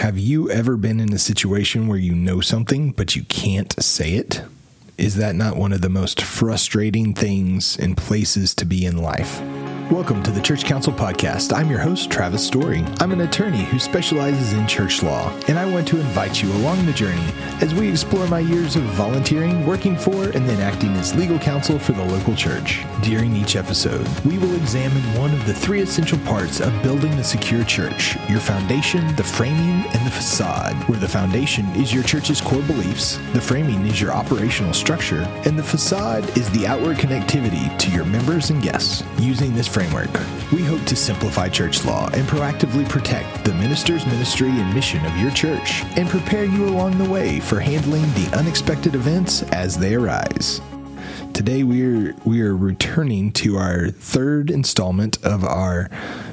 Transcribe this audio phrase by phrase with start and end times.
[0.00, 4.14] Have you ever been in a situation where you know something, but you can't say
[4.14, 4.42] it?
[4.96, 9.42] Is that not one of the most frustrating things and places to be in life?
[9.90, 11.52] Welcome to the Church Counsel Podcast.
[11.52, 12.84] I'm your host, Travis Story.
[13.00, 16.86] I'm an attorney who specializes in church law, and I want to invite you along
[16.86, 17.26] the journey
[17.60, 21.76] as we explore my years of volunteering, working for, and then acting as legal counsel
[21.76, 22.84] for the local church.
[23.02, 27.24] During each episode, we will examine one of the three essential parts of building a
[27.24, 30.76] secure church your foundation, the framing, and the facade.
[30.88, 35.58] Where the foundation is your church's core beliefs, the framing is your operational structure, and
[35.58, 39.02] the facade is the outward connectivity to your members and guests.
[39.18, 40.12] Using this framework,
[40.52, 45.16] we hope to simplify church law and proactively protect the minister's ministry and mission of
[45.16, 49.94] your church and prepare you along the way for handling the unexpected events as they
[49.94, 50.60] arise.
[51.32, 55.88] Today we're we are returning to our third installment of our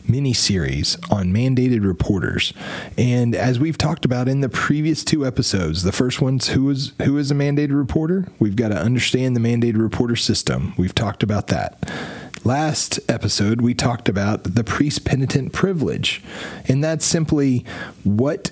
[0.05, 2.51] mini series on mandated reporters.
[2.97, 6.91] And as we've talked about in the previous two episodes, the first one's who is
[7.03, 8.27] who is a mandated reporter?
[8.39, 10.73] We've got to understand the mandated reporter system.
[10.77, 11.89] We've talked about that.
[12.47, 16.23] Last episode, we talked about the priest penitent privilege,
[16.65, 17.65] and that's simply
[18.05, 18.51] what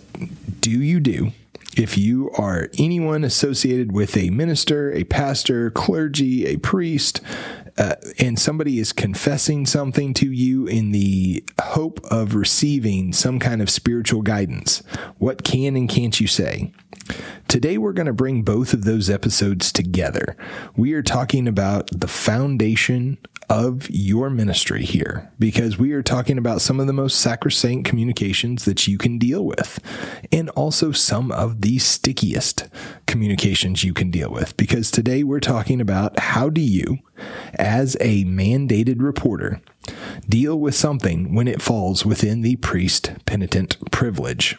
[0.60, 1.32] do you do
[1.78, 7.22] if you are anyone associated with a minister, a pastor, clergy, a priest,
[7.78, 13.62] uh, and somebody is confessing something to you in the hope of receiving some kind
[13.62, 14.84] of spiritual guidance,
[15.20, 16.74] what can and can't you say?
[17.48, 20.36] Today, we're going to bring both of those episodes together.
[20.76, 26.62] We are talking about the foundation of your ministry here because we are talking about
[26.62, 29.80] some of the most sacrosanct communications that you can deal with
[30.32, 32.68] and also some of the stickiest
[33.08, 34.56] communications you can deal with.
[34.58, 37.00] Because today we're talking about how do you
[37.54, 39.62] as a mandated reporter
[40.28, 44.58] deal with something when it falls within the priest penitent privilege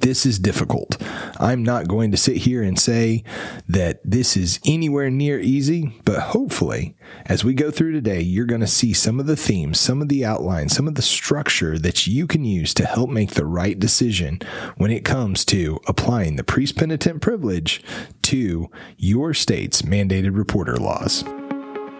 [0.00, 0.96] this is difficult.
[1.38, 3.24] I'm not going to sit here and say
[3.68, 8.60] that this is anywhere near easy, but hopefully, as we go through today, you're going
[8.60, 12.06] to see some of the themes, some of the outlines, some of the structure that
[12.06, 14.40] you can use to help make the right decision
[14.76, 17.82] when it comes to applying the priest penitent privilege
[18.22, 21.24] to your state's mandated reporter laws.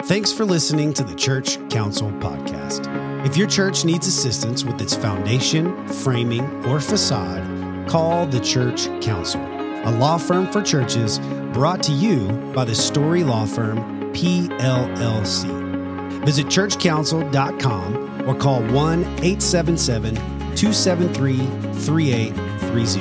[0.05, 2.89] Thanks for listening to the Church Counsel Podcast.
[3.25, 9.41] If your church needs assistance with its foundation, framing, or facade, Call the Church Counsel,
[9.41, 11.19] a law firm for churches
[11.53, 13.79] brought to you by the Story Law Firm,
[14.13, 16.25] PLLC.
[16.25, 23.01] Visit churchcounsel.com or call 1 877 273 3830.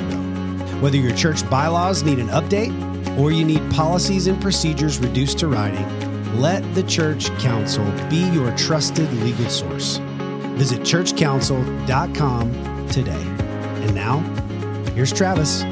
[0.80, 2.72] Whether your church bylaws need an update
[3.18, 5.86] or you need policies and procedures reduced to writing,
[6.40, 9.98] let the Church Counsel be your trusted legal source.
[10.56, 13.12] Visit churchcounsel.com today.
[13.12, 14.18] And now,
[14.94, 15.62] Here's Travis.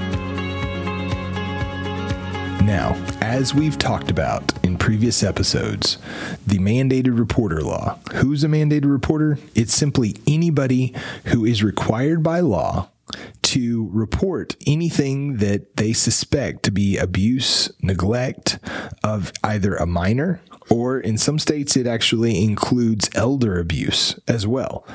[2.62, 5.98] Now, as we've talked about in previous episodes,
[6.46, 7.98] the mandated reporter law.
[8.14, 9.38] Who's a mandated reporter?
[9.54, 10.94] It's simply anybody
[11.26, 12.88] who is required by law
[13.42, 18.58] to report anything that they suspect to be abuse, neglect
[19.04, 24.86] of either a minor, or in some states, it actually includes elder abuse as well.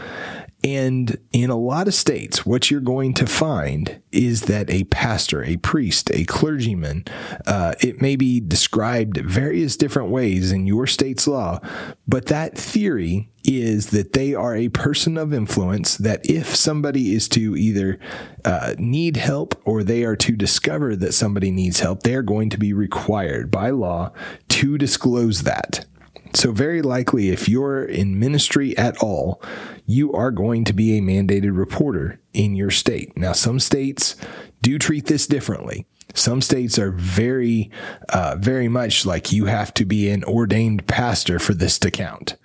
[0.64, 5.44] And in a lot of states, what you're going to find is that a pastor,
[5.44, 7.06] a priest, a clergyman,
[7.46, 11.60] uh, it may be described various different ways in your state's law,
[12.08, 17.30] but that theory is that they are a person of influence that if somebody is
[17.30, 18.00] to either
[18.44, 22.50] uh, need help or they are to discover that somebody needs help, they are going
[22.50, 24.12] to be required by law
[24.50, 25.86] to disclose that.
[26.36, 29.42] So, very likely, if you're in ministry at all,
[29.86, 33.18] you are going to be a mandated reporter in your state.
[33.18, 34.18] Now, some states
[34.62, 35.88] do treat this differently.
[36.14, 37.72] Some states are very,
[38.10, 42.36] uh, very much like you have to be an ordained pastor for this to count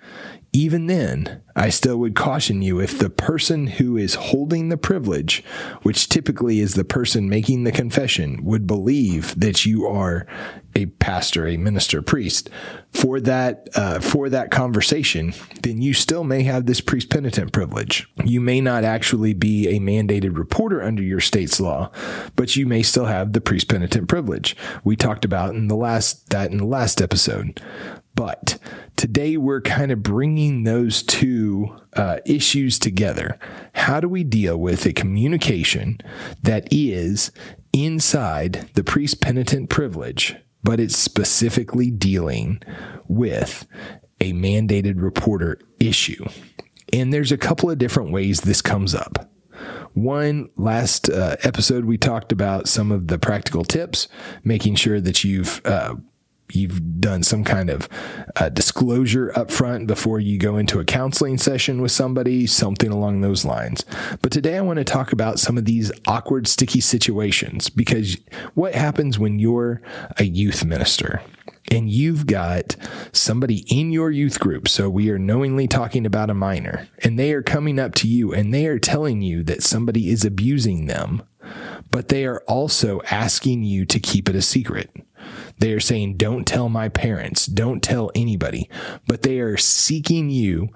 [0.53, 5.43] even then, I still would caution you if the person who is holding the privilege,
[5.81, 10.27] which typically is the person making the confession, would believe that you are
[10.75, 12.49] a pastor, a minister, priest
[12.91, 15.33] for that uh, for that conversation,
[15.63, 18.09] then you still may have this priest penitent privilege.
[18.23, 21.91] You may not actually be a mandated reporter under your state's law,
[22.35, 24.55] but you may still have the priest penitent privilege.
[24.83, 27.61] We talked about in the last that in the last episode.
[28.15, 28.57] But
[28.95, 33.39] today we're kind of bringing those two uh, issues together.
[33.73, 35.99] How do we deal with a communication
[36.43, 37.31] that is
[37.73, 42.61] inside the priest penitent privilege, but it's specifically dealing
[43.07, 43.65] with
[44.19, 46.25] a mandated reporter issue?
[46.93, 49.31] And there's a couple of different ways this comes up.
[49.93, 54.07] One, last uh, episode, we talked about some of the practical tips,
[54.43, 55.95] making sure that you've uh,
[56.55, 57.87] you've done some kind of
[58.35, 63.21] uh, disclosure up front before you go into a counseling session with somebody, something along
[63.21, 63.85] those lines.
[64.21, 68.17] But today I want to talk about some of these awkward, sticky situations because
[68.53, 69.81] what happens when you're
[70.17, 71.21] a youth minister?
[71.71, 72.75] and you've got
[73.13, 74.67] somebody in your youth group.
[74.67, 78.33] So we are knowingly talking about a minor and they are coming up to you
[78.33, 81.23] and they are telling you that somebody is abusing them,
[81.89, 84.91] but they are also asking you to keep it a secret.
[85.59, 88.69] They are saying, don't tell my parents, don't tell anybody,
[89.07, 90.69] but they are seeking you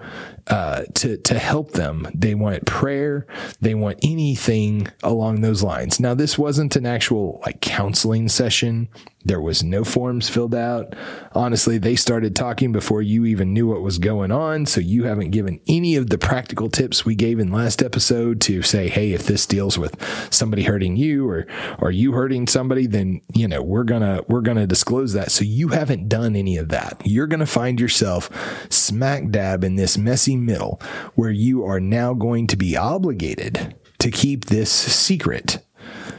[0.46, 2.08] uh, to, to help them.
[2.14, 3.26] They want prayer.
[3.60, 5.98] They want anything along those lines.
[5.98, 8.88] Now, this wasn't an actual like counseling session.
[9.26, 10.94] There was no forms filled out.
[11.32, 14.66] Honestly, they started talking before you even knew what was going on.
[14.66, 18.62] So you haven't given any of the practical tips we gave in last episode to
[18.62, 20.00] say, Hey, if this deals with
[20.30, 21.44] somebody hurting you or,
[21.80, 25.30] or you hurting somebody, then, you know, we're gonna, we're gonna disclose that.
[25.30, 27.02] So you haven't done any of that.
[27.04, 28.30] You're going to find yourself
[28.70, 30.80] smack dab in this messy middle
[31.14, 35.58] where you are now going to be obligated to keep this secret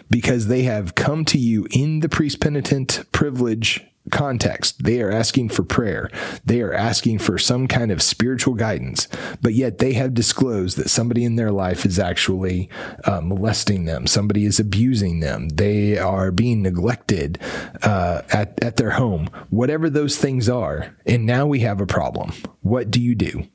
[0.10, 4.84] because they have come to you in the priest penitent privilege context.
[4.84, 6.10] They are asking for prayer.
[6.46, 9.08] They are asking for some kind of spiritual guidance,
[9.42, 12.70] but yet they have disclosed that somebody in their life is actually
[13.06, 14.08] uh, molesting them.
[14.08, 15.50] Somebody is abusing them.
[15.50, 17.40] They are being neglected
[17.84, 20.96] uh, at, at their home, whatever those things are.
[21.06, 22.34] And now we have a problem.
[22.62, 23.48] What do you do?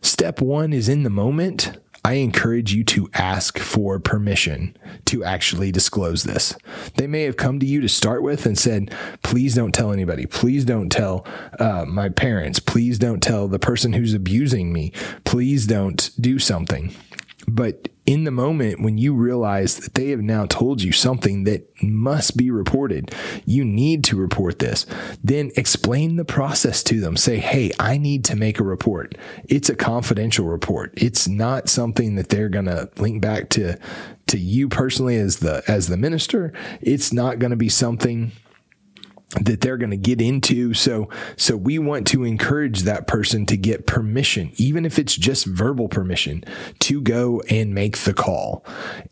[0.00, 4.76] Step one is in the moment I encourage you to ask for permission
[5.06, 6.54] to actually disclose this.
[6.94, 8.94] They may have come to you to start with and said,
[9.24, 10.24] please don't tell anybody.
[10.24, 11.26] Please don't tell
[11.58, 12.60] uh, my parents.
[12.60, 14.92] Please don't tell the person who's abusing me.
[15.24, 16.94] Please don't do something.
[17.48, 21.68] But in the moment when you realize that they have now told you something that
[21.82, 23.12] must be reported,
[23.44, 24.86] you need to report this,
[25.22, 27.16] then explain the process to them.
[27.16, 29.16] Say, Hey, I need to make a report.
[29.48, 30.92] It's a confidential report.
[30.96, 33.76] It's not something that they're going to link back to,
[34.28, 36.52] to you personally as the, as the minister.
[36.80, 38.30] It's not going to be something
[39.40, 40.74] that they're going to get into.
[40.74, 45.46] So, so we want to encourage that person to get permission, even if it's just
[45.46, 46.44] verbal permission
[46.80, 48.64] to go and make the call.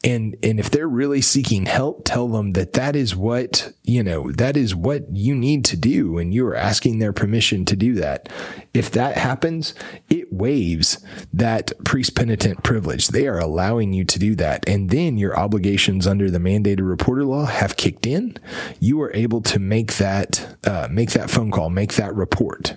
[0.03, 4.32] And, and if they're really seeking help, tell them that that is what, you know,
[4.32, 6.19] that is what you need to do.
[6.19, 8.29] And you are asking their permission to do that.
[8.75, 9.73] If that happens,
[10.11, 10.99] it waives
[11.32, 13.09] that priest penitent privilege.
[13.09, 14.69] They are allowing you to do that.
[14.69, 18.37] And then your obligations under the mandated reporter law have kicked in.
[18.81, 22.76] You are able to make that uh, make that phone call, make that report.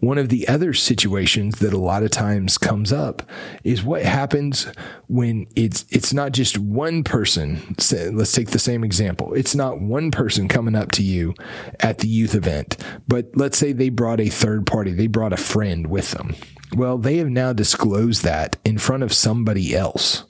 [0.00, 3.22] One of the other situations that a lot of times comes up
[3.64, 4.66] is what happens
[5.08, 7.74] when it's it's not just one person.
[7.90, 9.34] Let's take the same example.
[9.34, 11.34] It's not one person coming up to you
[11.80, 12.76] at the youth event,
[13.08, 14.92] but let's say they brought a third party.
[14.92, 16.34] They brought a friend with them.
[16.74, 20.24] Well, they have now disclosed that in front of somebody else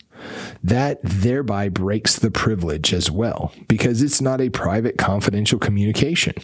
[0.62, 6.34] that thereby breaks the privilege as well because it's not a private confidential communication.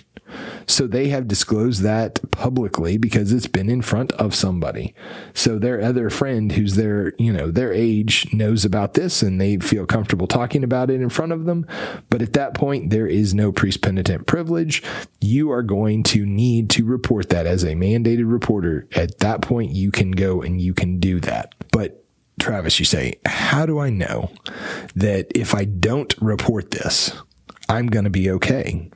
[0.66, 4.94] So they have disclosed that publicly because it's been in front of somebody.
[5.34, 9.58] So their other friend who's their, you know, their age knows about this and they
[9.58, 11.66] feel comfortable talking about it in front of them.
[12.08, 14.82] But at that point, there is no priest penitent privilege.
[15.20, 18.86] You are going to need to report that as a mandated reporter.
[18.92, 21.54] At that point, you can go and you can do that.
[21.72, 22.01] But
[22.42, 24.32] Travis, you say, how do I know
[24.96, 27.12] that if I don't report this,
[27.68, 28.90] I'm going to be okay?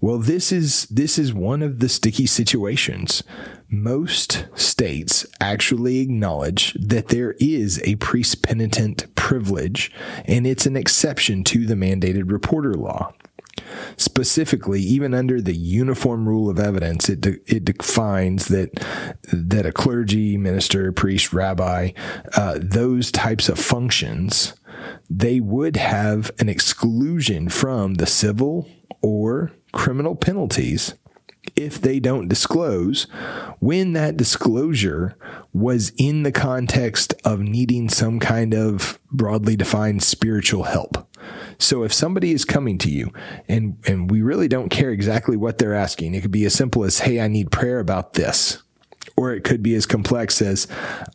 [0.00, 3.22] Well, this is this is one of the sticky situations.
[3.70, 9.92] Most states actually acknowledge that there is a priest penitent privilege
[10.24, 13.14] and it's an exception to the mandated reporter law.
[13.96, 18.74] Specifically, even under the uniform rule of evidence, it de- it defines that
[19.32, 21.92] that a clergy, minister, priest, rabbi,
[22.34, 24.54] uh, those types of functions,
[25.10, 28.68] they would have an exclusion from the civil
[29.02, 30.94] or criminal penalties
[31.56, 33.04] if they don't disclose
[33.60, 35.16] when that disclosure
[35.52, 41.06] was in the context of needing some kind of broadly defined spiritual help.
[41.58, 43.12] So if somebody is coming to you
[43.48, 46.84] and, and we really don't care exactly what they're asking, it could be as simple
[46.84, 48.62] as, Hey, I need prayer about this.
[49.18, 50.68] Or it could be as complex as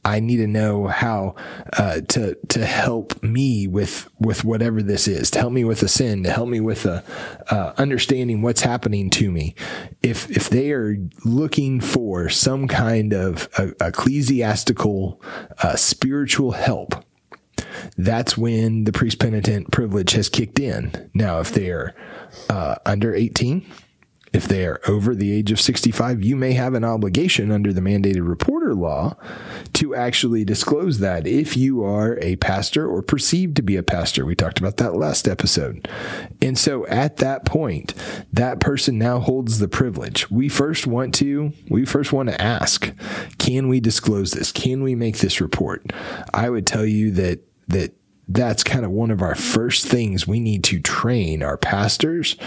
[0.04, 1.36] I need to know how
[1.72, 5.88] uh, to to help me with with whatever this is, to help me with a
[5.88, 7.02] sin, to help me with a
[7.50, 9.56] uh, understanding what's happening to me.
[10.02, 13.48] If if they are looking for some kind of
[13.80, 15.22] ecclesiastical
[15.62, 17.06] uh, spiritual help,
[17.98, 21.10] that's when the priest penitent privilege has kicked in.
[21.14, 21.96] Now, if they're
[22.50, 23.66] uh, under 18,
[24.34, 27.82] if they are over the age of 65, you may have an obligation under the
[27.82, 29.16] mandated reporter law
[29.74, 34.26] to actually disclose that if you are a pastor or perceived to be a pastor.
[34.26, 35.88] We talked about that last episode.
[36.42, 37.94] And so at that point,
[38.34, 40.30] that person now holds the privilege.
[40.32, 42.92] We first want to, we first want to ask,
[43.38, 44.52] can we disclose this?
[44.52, 45.94] Can we make this report?
[46.34, 47.94] I would tell you that, that
[48.28, 52.38] that's kind of one of our first things we need to train our pastors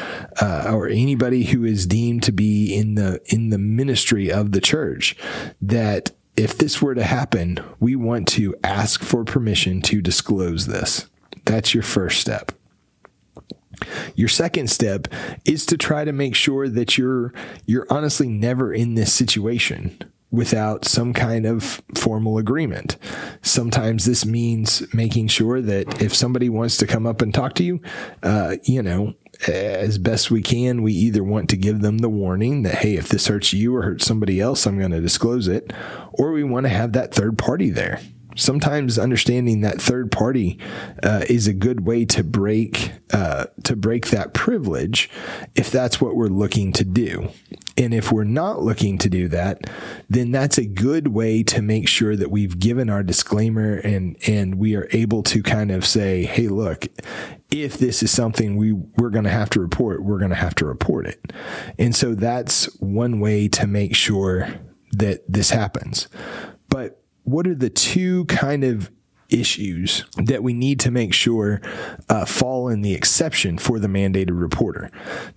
[0.41, 4.61] uh, or anybody who is deemed to be in the in the ministry of the
[4.61, 5.17] church
[5.61, 11.07] that if this were to happen we want to ask for permission to disclose this
[11.45, 12.53] that's your first step
[14.15, 15.09] your second step
[15.45, 17.35] is to try to make sure that you're
[17.67, 22.97] you're honestly never in this situation without some kind of formal agreement.
[23.47, 27.63] Sometimes this means making sure that if somebody wants to come up and talk to
[27.63, 27.81] you,
[28.25, 29.15] uh, you know,
[29.47, 33.09] as best we can, we either want to give them the warning that, hey, if
[33.09, 35.73] this hurts you or hurts somebody else, I'm going to disclose it,
[36.13, 38.01] or we want to have that third party there.
[38.35, 40.59] Sometimes understanding that third party
[41.05, 45.09] uh, is a good way to break uh, to break that privilege
[45.55, 47.31] if that's what we're looking to do
[47.79, 49.61] and if we're not looking to do that
[50.09, 54.57] then that's a good way to make sure that we've given our disclaimer and and
[54.57, 56.87] we are able to kind of say hey look
[57.51, 60.55] if this is something we we're going to have to report we're going to have
[60.57, 61.33] to report it.
[61.79, 64.49] And so that's one way to make sure
[64.93, 66.09] that this happens.
[66.69, 68.91] But what are the two kind of
[69.29, 71.61] issues that we need to make sure
[72.09, 74.91] uh, fall in the exception for the mandated reporter.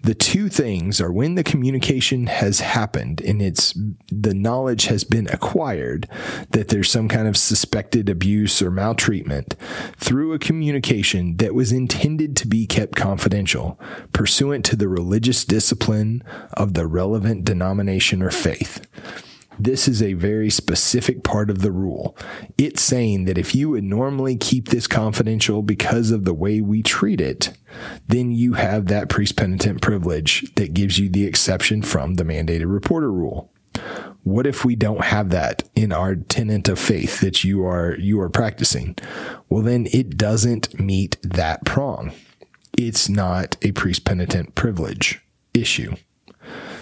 [0.03, 3.73] The two things are when the communication has happened and it's
[4.11, 6.07] the knowledge has been acquired
[6.51, 9.55] that there's some kind of suspected abuse or maltreatment
[9.97, 13.79] through a communication that was intended to be kept confidential
[14.13, 18.85] pursuant to the religious discipline of the relevant denomination or faith.
[19.59, 22.15] This is a very specific part of the rule.
[22.57, 26.81] It's saying that if you would normally keep this confidential because of the way we
[26.81, 27.57] treat it,
[28.07, 32.71] then you have that priest penitent privilege that gives you the exception from the mandated
[32.71, 33.51] reporter rule.
[34.23, 38.19] What if we don't have that in our tenant of faith that you are you
[38.21, 38.95] are practicing?
[39.49, 42.13] Well then it doesn't meet that prong.
[42.77, 45.21] It's not a priest penitent privilege
[45.53, 45.95] issue.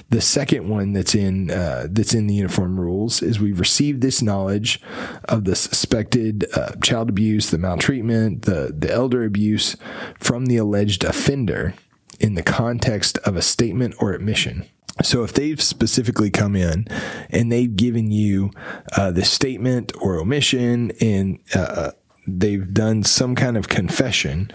[0.10, 4.22] The second one that's in uh, that's in the uniform rules is we've received this
[4.22, 4.80] knowledge
[5.26, 9.76] of the suspected uh, child abuse, the maltreatment, the the elder abuse
[10.18, 11.74] from the alleged offender
[12.20, 14.66] in the context of a statement or admission.
[15.04, 16.88] So if they've specifically come in
[17.30, 18.52] and they've given you
[18.96, 21.92] uh, the statement or omission and uh,
[22.28, 24.52] they've done some kind of confession,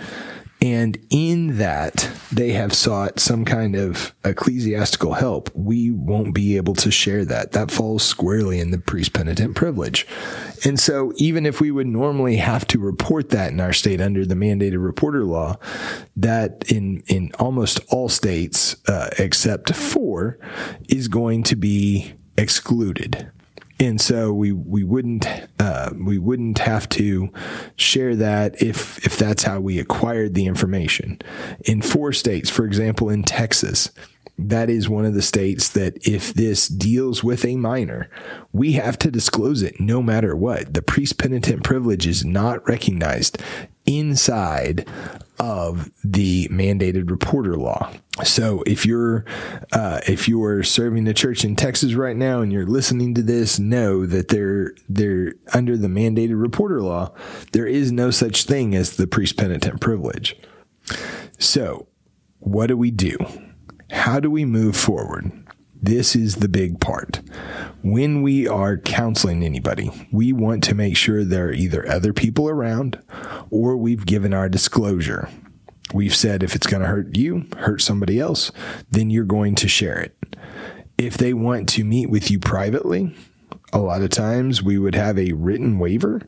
[0.62, 5.50] and in that, they have sought some kind of ecclesiastical help.
[5.56, 7.50] We won't be able to share that.
[7.50, 10.06] That falls squarely in the priest penitent privilege.
[10.64, 14.24] And so, even if we would normally have to report that in our state under
[14.24, 15.56] the mandated reporter law,
[16.14, 20.38] that in, in almost all states, uh, except four,
[20.88, 23.32] is going to be excluded
[23.82, 25.26] and so we we wouldn't
[25.58, 27.32] uh, we wouldn't have to
[27.74, 31.20] share that if if that's how we acquired the information.
[31.64, 33.90] In four states, for example, in Texas,
[34.38, 38.08] that is one of the states that if this deals with a minor,
[38.52, 40.74] we have to disclose it no matter what.
[40.74, 43.42] The priest penitent privilege is not recognized
[43.84, 44.88] inside
[45.42, 47.90] of the mandated reporter law.
[48.22, 49.24] So if you're
[49.72, 53.58] uh, if you're serving the church in Texas right now and you're listening to this,
[53.58, 57.12] know that they're they're under the mandated reporter law.
[57.50, 60.36] There is no such thing as the priest penitent privilege.
[61.40, 61.88] So
[62.38, 63.16] what do we do?
[63.90, 65.32] How do we move forward?
[65.84, 67.20] This is the big part.
[67.82, 72.48] When we are counseling anybody, we want to make sure there are either other people
[72.48, 73.02] around
[73.50, 75.28] or we've given our disclosure.
[75.92, 78.52] We've said if it's going to hurt you, hurt somebody else,
[78.92, 80.36] then you're going to share it.
[80.96, 83.16] If they want to meet with you privately,
[83.72, 86.22] a lot of times we would have a written waiver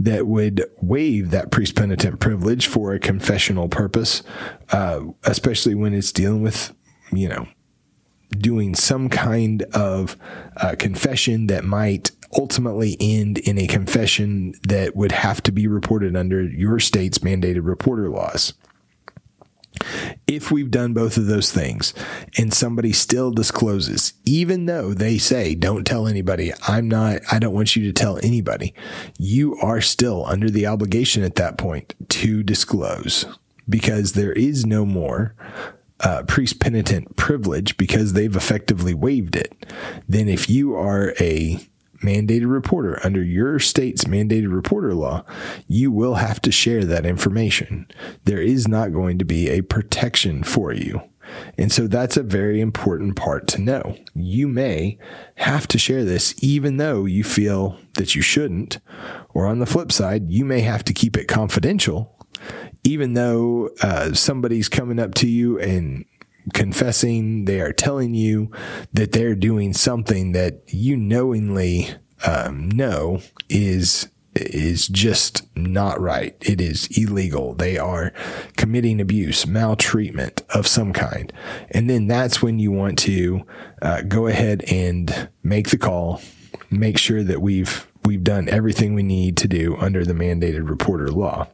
[0.00, 4.24] that would waive that priest penitent privilege for a confessional purpose,
[4.72, 6.74] uh, especially when it's dealing with
[7.12, 7.46] you know,
[8.30, 10.16] doing some kind of
[10.56, 16.16] uh, confession that might ultimately end in a confession that would have to be reported
[16.16, 18.54] under your state's mandated reporter laws.
[20.26, 21.94] if we've done both of those things
[22.38, 27.54] and somebody still discloses, even though they say, don't tell anybody, I'm not, I don't
[27.54, 28.74] want you to tell anybody,
[29.18, 33.26] you are still under the obligation at that point to disclose
[33.68, 35.34] because there is no more
[36.06, 39.66] uh, priest penitent privilege because they've effectively waived it
[40.08, 41.60] then if you are a
[42.02, 45.24] mandated reporter under your state's mandated reporter law,
[45.66, 47.86] you will have to share that information.
[48.24, 51.02] There is not going to be a protection for you.
[51.58, 53.96] And so that's a very important part to know.
[54.14, 54.98] You may
[55.36, 58.78] have to share this even though you feel that you shouldn't.
[59.34, 62.15] Or on the flip side, you may have to keep it confidential
[62.86, 66.04] even though uh, somebody's coming up to you and
[66.54, 68.52] confessing, they are telling you
[68.92, 71.88] that they're doing something that you knowingly
[72.24, 76.36] um, know is is just not right.
[76.42, 77.54] It is illegal.
[77.54, 78.12] They are
[78.56, 81.32] committing abuse, maltreatment of some kind.
[81.70, 83.46] And then that's when you want to
[83.80, 86.20] uh, go ahead and make the call,
[86.70, 91.08] make sure that we've we've done everything we need to do under the mandated reporter
[91.08, 91.48] law.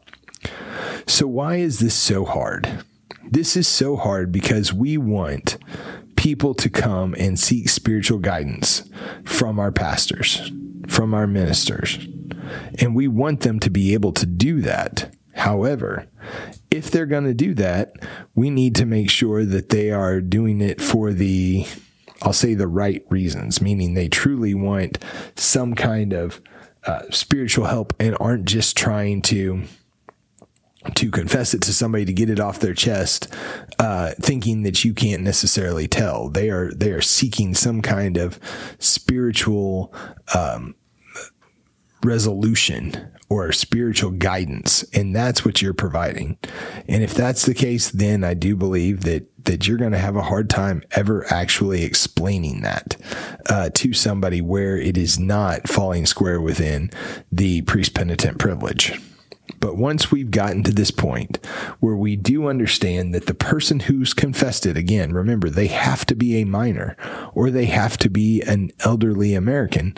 [1.06, 2.84] So why is this so hard?
[3.30, 5.58] This is so hard because we want
[6.16, 8.88] people to come and seek spiritual guidance
[9.24, 10.52] from our pastors,
[10.86, 11.98] from our ministers.
[12.78, 15.14] And we want them to be able to do that.
[15.34, 16.06] However,
[16.70, 17.94] if they're going to do that,
[18.34, 21.66] we need to make sure that they are doing it for the,
[22.22, 24.98] I'll say the right reasons, meaning they truly want
[25.36, 26.40] some kind of
[26.86, 29.62] uh, spiritual help and aren't just trying to
[30.94, 33.32] to confess it to somebody to get it off their chest,
[33.78, 36.28] uh, thinking that you can't necessarily tell.
[36.28, 38.38] They are they are seeking some kind of
[38.78, 39.94] spiritual
[40.34, 40.74] um,
[42.04, 46.36] resolution or spiritual guidance, and that's what you're providing.
[46.88, 50.16] And if that's the case, then I do believe that that you're going to have
[50.16, 52.96] a hard time ever actually explaining that
[53.48, 56.90] uh, to somebody where it is not falling square within
[57.30, 59.00] the priest penitent privilege.
[59.58, 61.44] But once we've gotten to this point
[61.80, 66.14] where we do understand that the person who's confessed it, again, remember, they have to
[66.14, 66.96] be a minor
[67.32, 69.94] or they have to be an elderly American,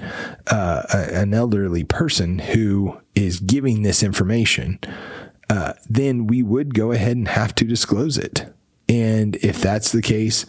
[0.46, 4.78] uh, an elderly person who is giving this information,
[5.50, 8.52] uh, then we would go ahead and have to disclose it.
[8.94, 10.46] And if that's the case,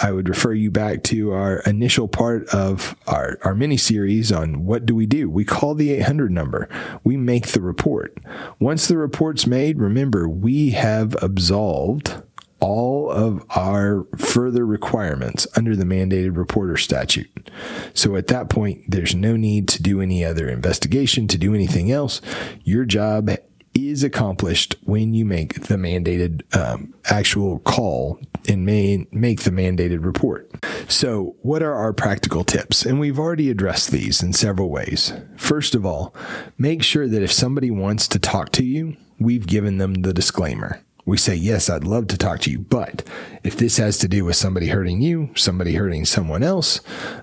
[0.00, 4.64] I would refer you back to our initial part of our, our mini series on
[4.64, 5.28] what do we do?
[5.28, 6.68] We call the 800 number.
[7.02, 8.16] We make the report.
[8.60, 12.22] Once the report's made, remember, we have absolved
[12.60, 17.50] all of our further requirements under the mandated reporter statute.
[17.94, 21.90] So at that point, there's no need to do any other investigation, to do anything
[21.90, 22.20] else.
[22.62, 23.30] Your job
[23.74, 30.04] is accomplished when you make the mandated um, actual call and may make the mandated
[30.04, 30.50] report.
[30.88, 32.84] So, what are our practical tips?
[32.84, 35.12] And we've already addressed these in several ways.
[35.36, 36.14] First of all,
[36.56, 40.82] make sure that if somebody wants to talk to you, we've given them the disclaimer.
[41.04, 43.02] We say, Yes, I'd love to talk to you, but
[43.42, 46.80] if this has to do with somebody hurting you, somebody hurting someone else,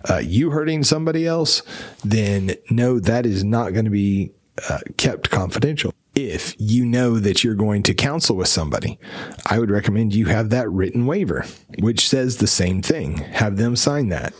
[0.09, 1.61] uh, you hurting somebody else,
[2.03, 4.31] then no, that is not going to be
[4.69, 8.97] uh, kept confidential if you know that you're going to counsel with somebody,
[9.45, 11.45] I would recommend you have that written waiver,
[11.79, 13.17] which says the same thing.
[13.17, 14.33] Have them sign that.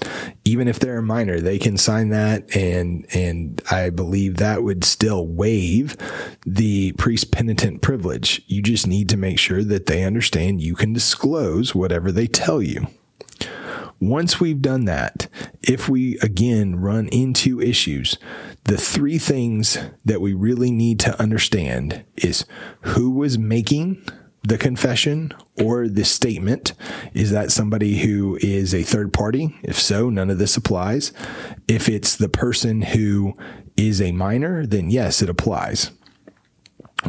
[0.45, 4.85] Even if they're a minor, they can sign that and and I believe that would
[4.85, 5.97] still waive
[6.45, 8.41] the priest penitent privilege.
[8.47, 12.61] You just need to make sure that they understand you can disclose whatever they tell
[12.61, 12.87] you.
[13.99, 15.27] Once we've done that,
[15.67, 18.17] if we again run into issues,
[18.65, 22.45] the three things that we really need to understand is
[22.81, 24.03] who was making
[24.43, 26.73] the confession or the statement.
[27.13, 29.55] Is that somebody who is a third party?
[29.63, 31.11] If so, none of this applies.
[31.67, 33.35] If it's the person who
[33.75, 35.91] is a minor, then yes, it applies.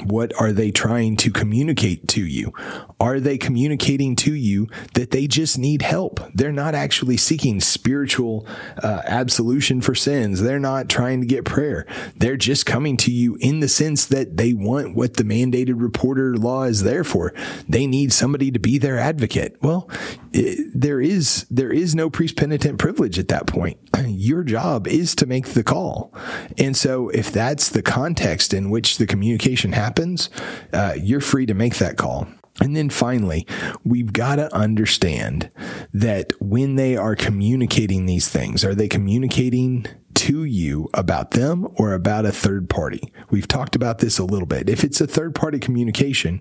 [0.04, 2.52] What are they trying to communicate to you?
[2.98, 6.18] Are they communicating to you that they just need help?
[6.32, 8.46] They're not actually seeking spiritual
[8.82, 10.40] uh, absolution for sins.
[10.40, 11.86] They're not trying to get prayer.
[12.16, 16.36] They're just coming to you in the sense that they want what the mandated reporter
[16.36, 17.34] law is there for.
[17.68, 19.58] They need somebody to be their advocate.
[19.60, 19.90] Well,
[20.32, 23.78] it, there is there is no priest penitent privilege at that point.
[24.06, 26.14] Your job is to make the call,
[26.56, 30.30] and so if that's the context in which the communication happens,
[30.72, 32.26] uh, you're free to make that call.
[32.60, 33.46] And then finally,
[33.84, 35.50] we've got to understand
[35.92, 41.92] that when they are communicating these things, are they communicating to you about them or
[41.92, 43.12] about a third party.
[43.30, 44.68] We've talked about this a little bit.
[44.68, 46.40] If it's a third party communication,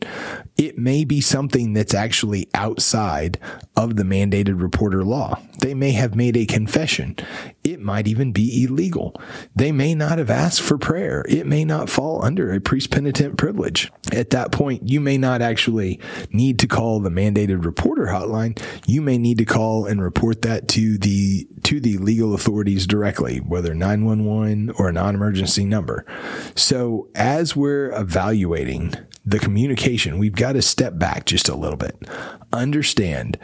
[0.58, 3.38] it may be something that's actually outside
[3.75, 5.38] of the mandated reporter law.
[5.65, 7.15] They may have made a confession.
[7.63, 9.19] It might even be illegal.
[9.56, 11.25] They may not have asked for prayer.
[11.28, 13.91] It may not fall under a priest penitent privilege.
[14.12, 15.99] At that point, you may not actually
[16.30, 18.62] need to call the mandated reporter hotline.
[18.86, 23.38] You may need to call and report that to the to the legal authorities directly,
[23.39, 26.06] whether 911 or a non-emergency number.
[26.54, 28.93] So, as we're evaluating
[29.25, 32.08] the communication, we've got to step back just a little bit.
[32.54, 33.39] Understand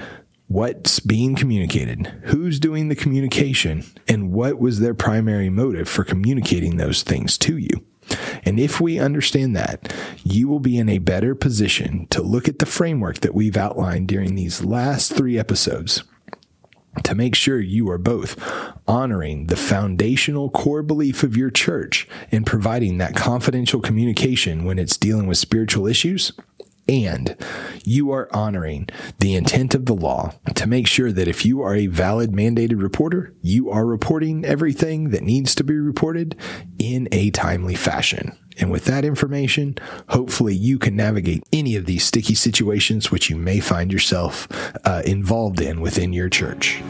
[0.51, 6.75] what's being communicated, who's doing the communication, and what was their primary motive for communicating
[6.75, 7.85] those things to you.
[8.43, 9.93] And if we understand that,
[10.25, 14.09] you will be in a better position to look at the framework that we've outlined
[14.09, 16.03] during these last three episodes
[17.03, 18.37] to make sure you are both
[18.85, 24.97] honoring the foundational core belief of your church and providing that confidential communication when it's
[24.97, 26.33] dealing with spiritual issues
[26.87, 27.35] and
[27.83, 28.87] you are honoring
[29.19, 32.81] the intent of the law to make sure that if you are a valid mandated
[32.81, 36.35] reporter, you are reporting everything that needs to be reported
[36.79, 38.37] in a timely fashion.
[38.57, 39.75] And with that information,
[40.09, 44.47] hopefully you can navigate any of these sticky situations which you may find yourself
[44.85, 46.81] uh, involved in within your church.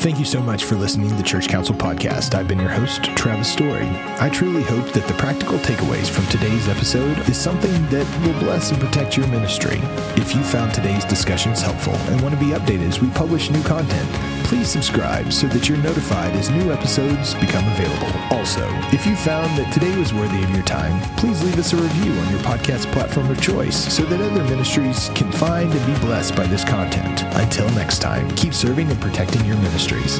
[0.00, 2.34] Thank you so much for listening to the Church Counsel Podcast.
[2.34, 3.86] I've been your host, Travis Story.
[4.18, 8.70] I truly hope that the practical takeaways from today's episode is something that will bless
[8.70, 9.78] and protect your ministry.
[10.16, 13.62] If you found today's discussions helpful and want to be updated as we publish new
[13.64, 14.08] content,
[14.50, 18.36] please subscribe so that you're notified as new episodes become available.
[18.36, 21.76] Also, if you found that today was worthy of your time, please leave us a
[21.76, 26.00] review on your podcast platform of choice so that other ministries can find and be
[26.04, 27.22] blessed by this content.
[27.36, 30.18] Until next time, keep serving and protecting your ministries.